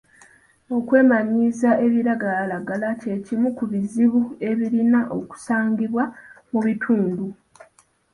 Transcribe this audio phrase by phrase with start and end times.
[0.77, 6.03] Okwemanyiiza ebiragalalagala kye kimu ku bizibu ebirina okusangibwa
[6.51, 7.25] mu bitundu.